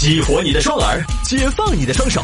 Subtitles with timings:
[0.00, 2.22] 激活你的双耳，解放你的双手，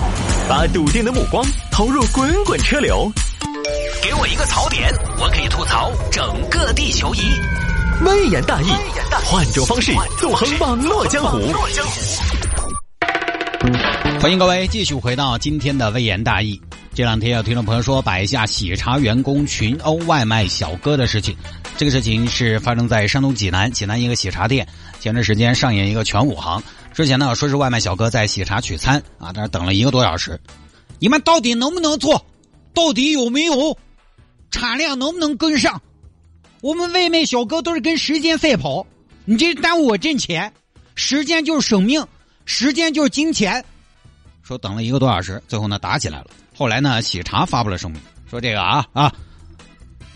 [0.49, 3.13] 把笃定的目光投入滚滚车流。
[4.03, 7.21] 给我一个槽点，我可以吐槽整个地球仪。
[8.01, 8.69] 微言大义，
[9.27, 11.39] 换种方式纵横网络江湖。
[14.23, 16.59] 欢迎各位继续回到今天的微言大义。
[16.97, 21.37] 这两天有听众朋友说摆一下喜茶员工群殴外卖小哥的事情，
[21.77, 24.67] 这个事情是发生在山东济南，济南一个喜茶店，
[24.99, 26.63] 前段时间上演一个全武行。
[26.95, 30.41] 之前呢说是外卖小哥在喜茶取餐啊，但是等了一个多小时，
[30.99, 32.25] 你们到底能不能做？
[32.73, 33.77] 到底有没有
[34.51, 35.83] 产量能不能跟上？
[36.63, 38.87] 我们外卖小哥都是跟时间赛跑，
[39.27, 40.51] 你这耽误我挣钱，
[40.95, 42.03] 时间就是生命，
[42.47, 43.63] 时间就是金钱。
[44.43, 46.29] 说等了一个多小时，最后呢打起来了。
[46.57, 49.13] 后来呢，喜茶发布了声明，说这个啊啊，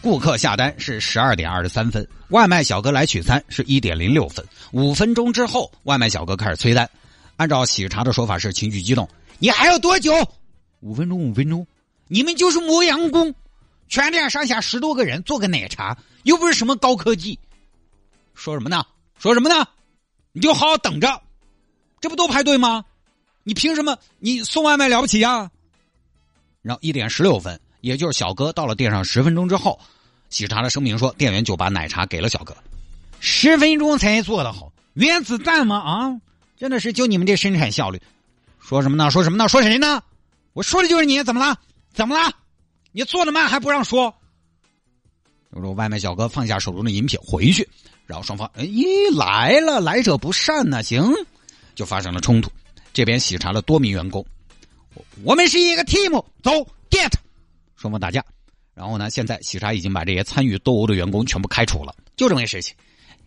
[0.01, 6.89] 顾客下单是十二点二十三分，外卖小哥来取餐是一点零六分，五分钟之后，外卖小哥开始催单。
[7.37, 9.07] 按照喜茶的说法是情绪激动，
[9.39, 10.15] 你还要多久？
[10.81, 11.67] 五分钟，五分钟，
[12.09, 13.35] 你们就是磨洋工，
[13.89, 17.39] 全店上下十多个人做个奶茶，又不是什么高科技。
[18.33, 18.83] 说什么呢？
[19.19, 19.69] 说什么呢？
[20.33, 21.21] 你就好好等着，
[22.01, 22.83] 这不都排队吗？
[23.43, 23.99] 你凭什么？
[24.19, 25.51] 你送外卖了不起呀？
[26.63, 29.79] 然后一点十六分，也就是小哥到了店上十分钟之后，
[30.29, 32.57] 喜茶的声明说，店员就把奶茶给了小哥。
[33.21, 35.77] 十分钟才做的好，原子弹吗？
[35.79, 36.21] 啊，
[36.57, 38.01] 真的是就你们这生产效率。
[38.59, 39.11] 说什么呢？
[39.11, 39.49] 说什么呢？
[39.49, 40.03] 说谁呢？
[40.53, 41.57] 我说的就是你，怎么了？
[41.93, 42.33] 怎么了？
[42.93, 44.15] 你做的慢还不让说？
[45.51, 47.69] 我说外卖小哥放下手中的饮品回去，
[48.07, 48.85] 然后双方哎咦
[49.17, 51.13] 来了，来者不善呐，行，
[51.75, 52.51] 就发生了冲突。
[52.93, 54.25] 这边喜茶的多名员工。
[55.23, 56.13] 我们是一个 team，
[56.43, 56.51] 走
[56.91, 57.13] ，get，
[57.77, 58.25] 双方打架，
[58.75, 62.75] 然后呢，现在喜茶已经把这些参与斗殴的员工全部开除了，就这么个事情。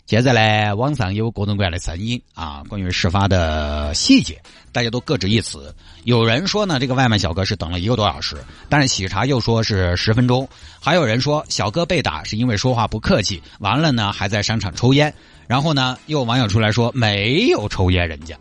[0.05, 4.37] 现在呢，网上有各种各样的声音啊，关于事发的细节，
[4.73, 5.73] 大家都各执一词。
[6.03, 8.35] 有人说呢，这个外卖小哥是等了一个多小时，
[8.67, 10.45] 但是喜茶又说是十分钟。
[10.81, 15.13] 还有人说，小哥被打是因为说话不客气，完了呢还在商场抽烟。
[15.47, 18.37] 然后呢，又有网友出来说没有抽烟，人家。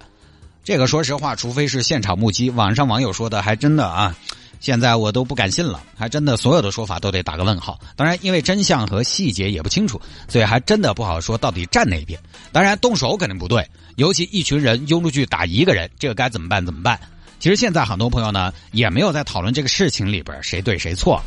[0.64, 4.14] 这个说实话，除非是现场目击，网上网友说的还真的啊，
[4.60, 7.80] 现在我都不敢信了，还真的所有的说法都得打个问号。
[7.96, 12.16] 当然，因为真相和细节也不清楚，所以还真的不好说到底站哪边。
[12.52, 16.64] 当然，动手肯定不对，尤其一群人拥出去打一个人，这个该怎么办？
[16.64, 16.96] 怎么办？
[17.40, 21.20] 其实现在很多朋友呢，也没有在讨论这个事情里边谁对谁错，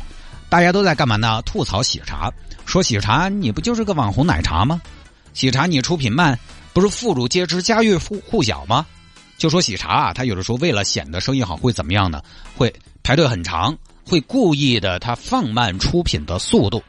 [0.48, 1.42] 大家都在干嘛呢？
[1.42, 2.32] 吐槽喜茶，
[2.64, 4.80] 说喜茶你不就是个网红奶茶吗？
[5.34, 6.38] 喜茶你出品慢，
[6.72, 8.86] 不是妇孺皆知家喻户户晓吗？
[9.36, 12.22] 就说喜茶啊，他有的时候为了显得生意好，会怎么样呢？
[12.56, 16.82] 会排队很长，会故意的他放慢出品的速度。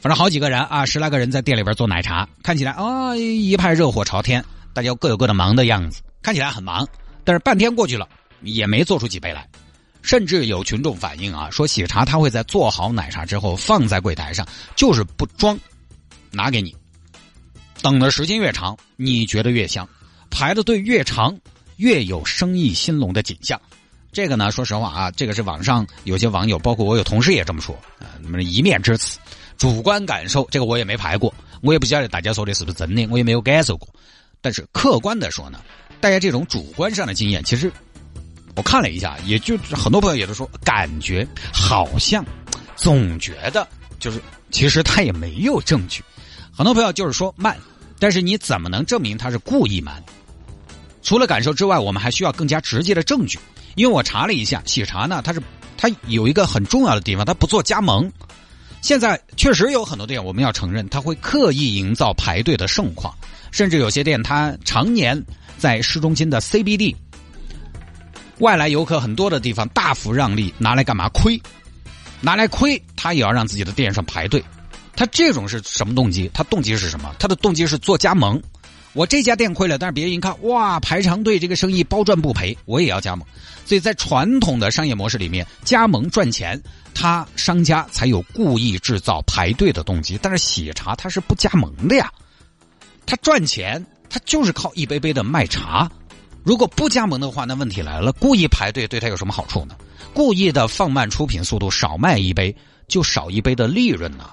[0.00, 6.86] 反正好几个人啊，十来个人在店里边做奶茶，看起来啊一派热火朝天，大家各有各的忙的样子，看起来很忙。
[7.24, 8.08] 但是半天过去了，
[8.42, 9.48] 也没做出几杯来。
[10.02, 15.58] 甚至有群众反映啊，说喜茶他会在做好奶茶之后放在柜台上，就是不装，
[16.30, 16.74] 拿给你。
[17.82, 19.88] 等的时间越长，你觉得越香，
[20.30, 21.36] 排的队越长。
[21.76, 23.60] 越有生意兴隆的景象，
[24.12, 29.18] 这个呢，说实话啊，这个是网上有些网友，包括我有同事也这么说啊，那么一面之词，
[29.56, 31.32] 主观感受，这个我也没排过，
[31.62, 33.88] 我也不晓得大家说的是不是真的，我也没有感受过。
[34.40, 35.60] 但是客观的说呢，
[36.00, 37.70] 大家这种主观上的经验，其实
[38.54, 42.24] 我看了一下，也就很多朋友也都说，感觉好像
[42.74, 43.66] 总觉得
[43.98, 44.20] 就是，
[44.50, 46.02] 其实他也没有证据。
[46.52, 47.54] 很多朋友就是说慢，
[47.98, 50.02] 但是你怎么能证明他是故意慢？
[51.06, 53.38] 除了感受之外，我们还需要更加直接的证据。
[53.76, 55.40] 因为我查了一下，喜茶呢，它是
[55.76, 58.12] 它有一个很重要的地方，它不做加盟。
[58.82, 63.14] 现在确实有很多店，我们要承认，它会刻意营造排队的盛况，
[63.52, 65.24] 甚至有些店它常年
[65.56, 66.92] 在市中心的 CBD，
[68.40, 71.08] 外来游客很多的地方大幅让利，拿来干嘛？
[71.10, 71.40] 亏，
[72.20, 74.42] 拿来亏，他也要让自己的店上排队。
[74.96, 76.28] 他这种是什么动机？
[76.34, 77.14] 他动机是什么？
[77.16, 78.42] 他的动机是做加盟。
[78.96, 83.28] 我这家店亏了，但是别人一看，哇，排长队这个生意包赚不赔，我也要加盟。
[83.66, 86.58] 所以在传统的商业模式里面，加盟赚钱，
[86.94, 90.18] 他商家才有故意制造排队的动机。
[90.22, 92.10] 但是喜茶它是不加盟的呀，
[93.04, 95.90] 他赚钱，他就是靠一杯杯的卖茶。
[96.42, 99.76] 如果不加盟的话，那问题来了，故意排队对他有什么好处呢？
[100.14, 102.56] 故意的放慢出品速度，少卖一杯
[102.88, 104.30] 就少一杯的利润呢。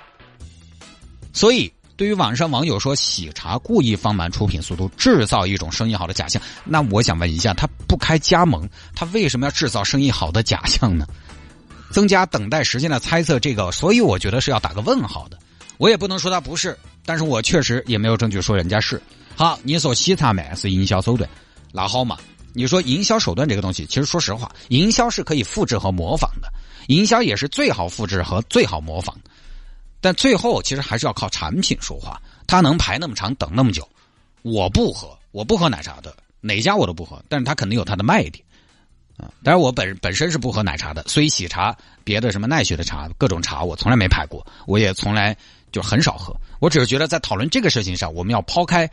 [1.34, 1.70] 所以。
[1.96, 11.06] 对于网上网友说喜茶故意放慢出品速度，制造一种生意好的假象，那我想问一下，他不开加盟，他为什么要制造生意好的假象呢？
[11.92, 15.38] 增加等待时间的猜测，这个，所以我觉得是要打个问号的。
[15.78, 16.76] 我也不能说他不是，
[17.06, 19.00] 但是我确实也没有证据说人家是。
[19.36, 21.30] 好，你说喜茶慢是营销手段，
[21.72, 22.18] 那好嘛，
[22.54, 26.52] 你说营销手段这个东西，其实说实话，营销是可以复制和模仿的，
[26.88, 29.16] 营销也是最好复制和最好模仿。
[30.04, 32.22] 但最后其实还是要靠产品说话。
[32.46, 33.88] 它能排那么长，等那么久，
[34.42, 37.24] 我不喝，我不喝奶茶的，哪家我都不喝。
[37.30, 38.44] 但是它肯定有它的卖点
[39.16, 39.32] 啊。
[39.44, 45.36] 当然我本本身是不喝奶茶的，所以喜茶别的什么奈雪的茶，各种茶我从来没排过，我也从来
[45.72, 46.36] 就很少喝。
[46.60, 48.90] 我只是觉得在讨论这个事情上，我们要抛开。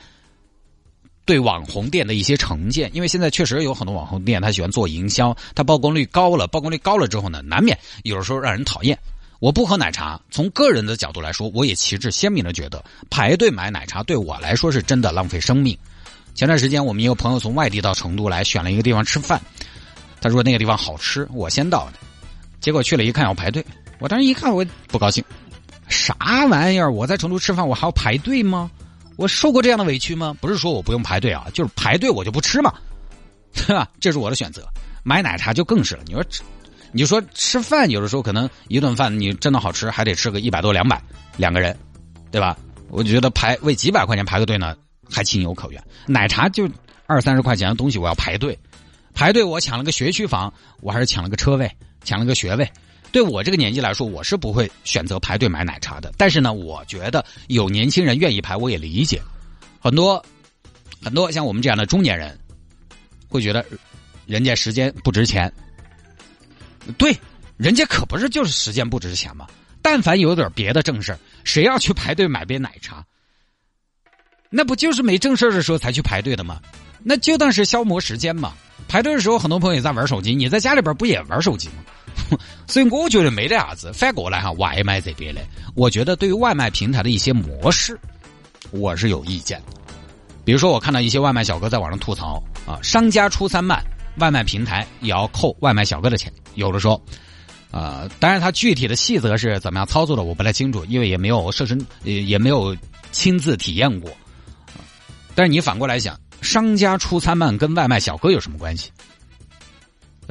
[1.26, 8.98] 对网红店的一些成见，因为现在确实有很多网红店，他喜欢做营销，他曝光率高了，曝光率高了之后呢，难免有的时候让人讨厌。
[9.40, 15.76] 我不喝奶茶，从个人的角度来说，我也旗帜鲜明的觉得排队买奶茶对我来说是真的浪费生命。
[16.34, 19.40] 前段时间我们一个朋友从外地到成都来，选了一个地方吃饭，
[20.20, 21.94] 他说那个地方好吃，我先到的，
[22.60, 23.64] 结果去了一看要排队，
[23.98, 25.24] 我当时一看我不高兴，
[25.88, 26.14] 啥
[26.50, 26.92] 玩意儿？
[26.92, 28.70] 我在成都吃饭我还要排队吗？
[29.16, 30.36] 我受过这样的委屈吗？
[30.38, 32.74] 不是说我不用排队啊，就是排队我就不吃嘛，
[33.56, 33.88] 对吧？
[33.98, 34.68] 这是我的选择。
[35.02, 36.02] 买奶茶就更是了。
[36.06, 36.22] 你说，
[36.92, 41.00] 你说吃饭，有的时候可能一顿饭你真的好吃，还得吃个一百多两百
[41.36, 41.76] 两个人，
[42.30, 42.56] 对吧？
[42.88, 44.76] 我觉得排为几百块钱排个队呢，
[45.08, 45.80] 还情有可原。
[46.06, 46.68] 奶茶就
[47.06, 48.58] 二三十块钱的东西，我要排队，
[49.14, 51.70] 排队我抢了个学区房，我还是抢了个车位，
[52.02, 52.68] 抢了个学位。
[53.12, 56.12] 对我这个年纪来说，我是不会选择排队买奶茶的。
[56.16, 59.22] 但是呢，我觉得有年轻人愿意排，我也理解。
[59.78, 60.24] 很多
[61.02, 62.36] 很多像我们这样的中年人，
[63.28, 63.64] 会觉得
[64.26, 65.52] 人家时间不值钱。
[66.98, 67.16] 对，
[67.56, 69.46] 人家可不是就是时间不值钱嘛。
[69.82, 73.04] 但凡有点别的正事谁要去排队买杯奶茶？
[74.50, 76.60] 那不就是没正事的时候才去排队的吗？
[77.02, 78.52] 那就当是消磨时间嘛。
[78.88, 82.36] 排队的时候，很多朋友也在玩手机，你在家里边不也玩手机吗？
[82.66, 83.92] 所以我觉得没得啥子。
[83.92, 85.40] 反过来哈，外卖这边的，
[85.74, 87.98] 我觉得对于外卖平台的一些模式，
[88.70, 89.76] 我是有意见的。
[90.44, 93.80] 比如说，我看到一些外卖小哥在网上吐槽啊，商家出餐慢，
[94.18, 96.32] 外卖平台也要扣外卖小哥的钱。
[96.54, 97.00] 有的说，
[97.70, 102.76] 啊，当然他具体的细则是怎么样操作的，我不太清楚，因为也没有设身，也也没有
[103.12, 104.10] 亲自体验过。
[105.34, 108.90] 但是你反过来想，商家出餐慢跟外卖小哥有什么关系？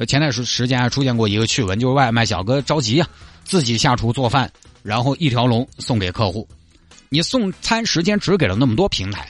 [0.06, 3.08] 前段时时间还出现过一个趣闻，就是外卖小哥着急啊，
[3.44, 4.50] 自己下厨做饭，
[4.82, 6.48] 然后一条龙送给客户。
[7.10, 9.28] 你送餐时间只给了那么多平台，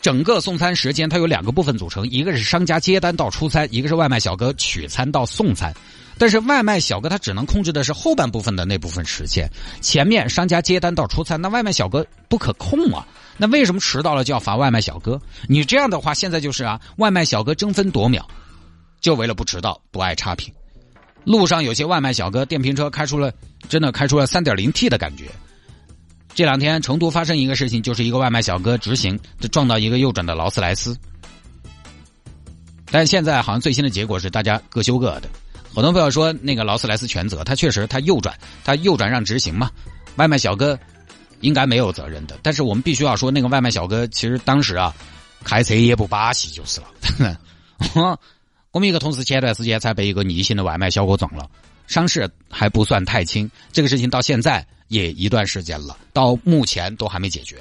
[0.00, 5.74] 整个送餐时间它有两个部分组成，一个是商家接单到出餐，一个是外卖小哥取餐到送餐。
[6.20, 9.48] 但是外卖小哥他只能控制的是后半部分的那部分时间，
[9.80, 13.06] 前面商家接单到出餐，那外卖小哥不可控啊。
[13.36, 15.20] 那为什么迟到了就要罚外卖小哥？
[15.48, 18.28] 你这样的话，现在就是啊，外卖小哥争分夺秒。
[19.00, 20.52] 就为了不迟到，不爱差评。
[21.22, 23.32] 路上有些外卖小哥电瓶车开出了，
[23.68, 25.26] 真的开出了三点零 T 的感觉。
[26.34, 30.96] 这两天成都发生一个事情，就是一个外卖小哥直行就撞到一个右转的劳斯莱斯。
[32.90, 35.28] 但现在好像最新的结果是大家各修各的。
[35.74, 39.70] 很多朋友说那个劳斯莱斯全责，他确实他右转，他右转让直行嘛，
[40.16, 40.78] 外卖小哥
[41.40, 42.38] 应该没有责任的。
[42.42, 44.94] 但是我们必须要说，那个外卖小哥其实当时啊
[45.44, 47.38] 开车也不把戏就是了。
[48.72, 51.48] 我们一个同事前段时间才被一个逆行的外卖小哥撞了，
[51.88, 53.50] 伤势还不算太轻。
[53.72, 57.56] 这个事情到现在也一段时间了，到目前都还没解决。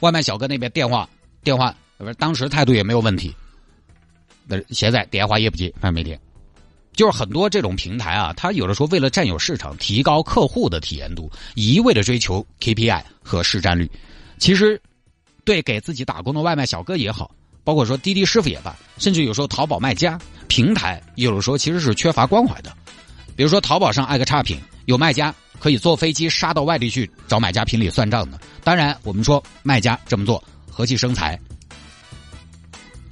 [0.00, 1.06] 外卖小哥那边电话
[1.44, 3.34] 电话不是当时态度也没有问题，
[4.46, 6.18] 那现在电话也不接，反正没电。
[6.92, 13.90] 就是很多这种平台啊，他有的时候为了占有市场、提高客户的体验度，一味的追求 KPI 和市占率，
[14.38, 14.80] 其实
[15.44, 17.30] 对给自己打工的外卖小哥也好。
[17.64, 22.72] 包括说滴滴师傅也罢，甚至有时候淘宝卖家平台，有的时候其实是缺乏关怀的。
[23.36, 28.40] 比如说淘宝上挨个差评，有卖家可以坐飞机杀到外地去找买家评理算账的。
[28.64, 31.38] 当然，我们说卖家这么做和气生财，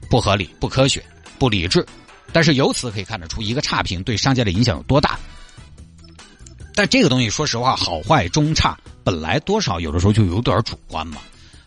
[0.09, 1.05] 不合理、不科学、
[1.39, 1.87] 不理智。
[2.33, 5.19] 但是由此可以看得出，一个差评对商家的影响有多大。
[6.75, 11.19] 但这个东西，说实话，好坏中差，本来多少有的时候就有点主观嘛。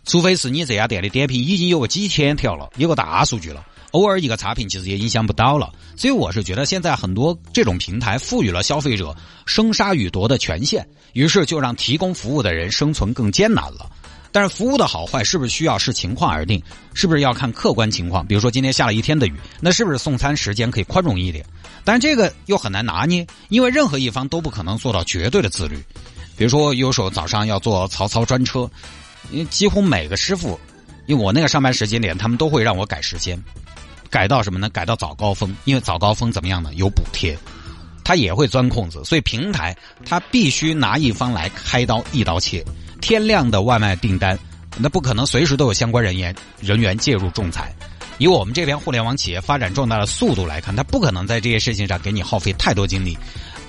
[0.04, 5.72] 除非是你这家店的点评已经有个几千条了，有个大数据了，偶尔一个差评其实也影响不到了。
[5.96, 9.16] 所以我是觉得现在很多这种平台赋予了消费者
[9.46, 13.90] 生杀予夺的权限，于是就让提供服务的人生存更艰难了。
[14.32, 16.62] 但是服务的好坏是不是需要视情况而定？
[16.94, 18.26] 是不是要看客观情况？
[18.28, 21.46] 比如说今天下了一天的雨，那是不是送餐时间可以宽容一点？
[21.84, 25.78] 但这个又很难拿捏，因为任何一方都不可能做到绝对的自律。
[26.36, 28.70] 比如说有时候早上要坐曹操专车。
[29.30, 30.58] 因为几乎每个师傅，
[31.06, 33.38] 因为我那个上班时间点，他们都会让我改时间，
[34.08, 34.70] 改到什么呢？
[34.70, 36.74] 改到早高峰，因为早高峰怎么样呢？
[36.76, 37.38] 有补贴，
[38.04, 42.64] 他也会钻空子，所以平台他必须拿一方来开刀一刀切。
[43.02, 44.38] 天亮的外卖订单，
[44.78, 47.74] 那不可能随时都有相关人员人员介入仲裁。
[48.18, 53.16] 以我们这边互联网企业发展壮大的速度来看，他不可能在这些事情上给你耗费太多精力。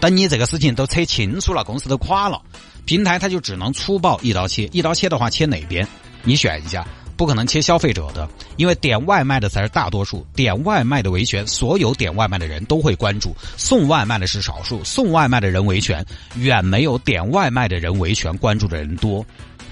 [0.00, 2.40] 等你这个事情都扯清楚了，公司都垮了，
[2.86, 4.64] 平台它就只能粗暴一刀切。
[4.72, 5.86] 一刀切的话，切哪边？
[6.22, 6.86] 你选一下，
[7.18, 10.24] 不可能切消费者的，因为点外卖的才是大多数。
[10.36, 16.06] 点外卖的维权，所有点外卖的人都会关注；送外卖的是少数，送外卖的人维权
[16.36, 19.26] 远没有点外卖的人维权关注的人多。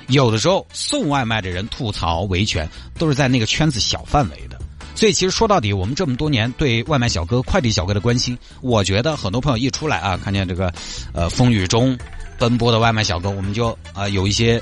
[0.09, 4.59] 有的时候送外卖的人吐槽维权，都是在那个圈子小范围的。
[4.97, 10.73] 所以其实说到底，我们这么多年对外卖小哥、快递小哥的关心，我觉得很多朋友一出来啊，看见这个，
[11.13, 11.97] 呃，风雨中
[12.39, 14.61] 奔波的外卖小哥，我们就啊有一些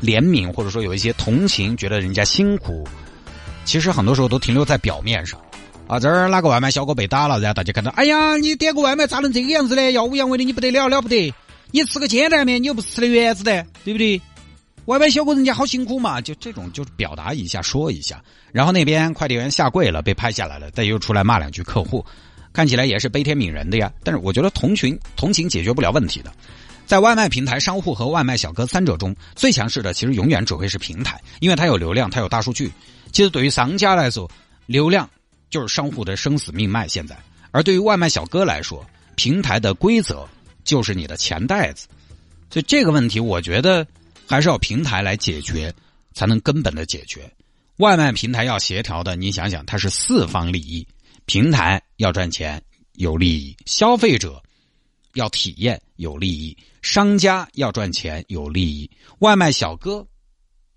[0.00, 2.86] 怜悯，或者说有一些同情，觉得人家辛苦。
[3.64, 5.40] 其实很多时候都停留在表面上。
[5.88, 9.92] 啊，这儿哪个外卖小哥被打了，然后大家看到，哎呀，你点个外卖咋能这个样子呢？
[9.92, 11.32] 耀武扬威的，你不得了了不得？
[11.70, 14.20] 你吃个煎蛋面，你又不是吃的圆子的，对不对？
[14.86, 18.22] 外卖小哥人家好辛苦嘛，就这种就是表达一下说一下，
[18.52, 22.04] 然后那边快递员下跪了，被拍下来了，再又出来骂两句客户，
[22.52, 23.92] 看起来也是悲天悯人的呀。
[24.02, 26.32] 但是我觉得同情同情解决不了问题的，
[26.86, 32.72] 在外卖平台商户和外卖小哥三者中最强势的，其实永远只会是平台，因为它有流量，它有大数据。
[33.12, 34.30] 其实对于商家来说，
[34.66, 35.10] 流量
[35.50, 36.88] 就是商户的生死命脉。
[36.88, 37.16] 现在，
[37.50, 40.26] 而对于外卖小哥来说，平台的规则
[40.64, 41.88] 就是你的钱袋子。
[42.50, 43.86] 所以这个问题，我觉得。
[44.28, 45.72] 还是要平台来解决，
[46.12, 47.30] 才能根本的解决。
[47.76, 50.84] 外卖平台要协调的，你想想，它是四方利益：
[51.26, 52.60] 平台要赚钱
[52.94, 54.42] 有利益，消费者
[55.14, 60.06] 要体验有利益，商家要赚钱有利益，外卖小哥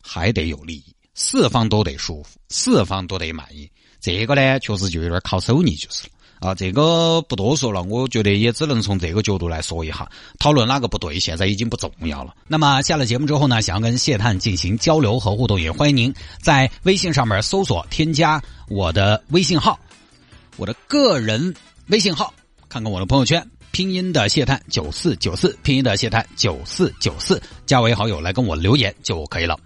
[0.01, 3.69] 还得有利益，四方都得舒服，四方都得满意。
[3.99, 6.09] 这个呢，确实就有点靠手艺就是了。
[6.39, 10.09] 啊，这个不多说了，我觉得也只能从这个角度来说一下，
[10.39, 12.33] 讨论哪个不对，现在已经不重要了。
[12.47, 19.77] 那么下了节目之后呢，想要跟谢探进行交流和互动，也欢迎您在微信上面搜索添加我的微信号，
[20.55, 21.53] 我的个人
[21.87, 22.33] 微信号，
[22.69, 29.59] 看看我的朋友圈，拼音的谢探九四九四，拼音的谢探九四九四，加为好友来跟我留言就可以了。